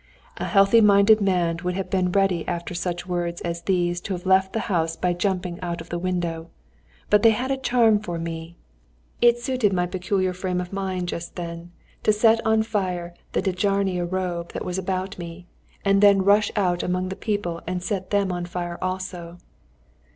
A 0.37 0.45
healthy 0.45 0.81
minded 0.81 1.21
man 1.21 1.57
would 1.63 1.75
have 1.75 1.91
been 1.91 2.11
ready 2.11 2.43
after 2.47 2.73
such 2.73 3.05
words 3.05 3.39
as 3.41 3.61
these 3.61 4.01
to 4.01 4.13
have 4.13 4.25
left 4.25 4.51
the 4.51 4.61
house 4.61 4.95
by 4.95 5.13
jumping 5.13 5.61
out 5.61 5.79
of 5.79 5.89
the 5.89 5.99
window; 5.99 6.49
but 7.11 7.21
they 7.21 7.29
had 7.29 7.51
a 7.51 7.55
charm 7.57 7.99
for 7.99 8.17
me. 8.17 8.55
It 9.21 9.37
suited 9.39 9.73
my 9.73 9.85
peculiar 9.85 10.33
frame 10.33 10.59
of 10.59 10.73
mind 10.73 11.07
just 11.09 11.35
then 11.35 11.71
to 12.01 12.11
set 12.11 12.43
on 12.43 12.63
fire 12.63 13.13
the 13.33 13.43
Dejanira 13.43 14.07
robe 14.07 14.53
that 14.53 14.65
was 14.65 14.79
about 14.79 15.19
me, 15.19 15.45
and 15.85 16.01
then 16.01 16.23
rush 16.25 16.49
out 16.55 16.81
among 16.81 17.09
the 17.09 17.15
people 17.15 17.61
and 17.67 17.83
set 17.83 18.09
them 18.09 18.31
on 18.31 18.47
fire 18.47 18.79
also. 18.81 19.37